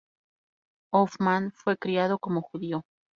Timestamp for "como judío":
2.17-2.81